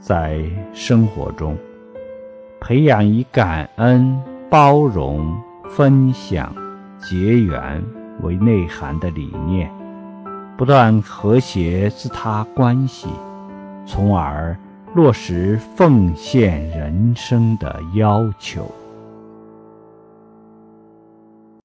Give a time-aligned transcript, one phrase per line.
[0.00, 1.56] 在生活中
[2.60, 5.38] 培养以感恩包容
[5.70, 6.54] 分享
[6.98, 7.82] 结缘
[8.22, 9.70] 为内涵的理念
[10.56, 13.08] 不断和谐自他关系
[13.86, 14.56] 从而
[14.94, 18.79] 落实奉献人生的要求。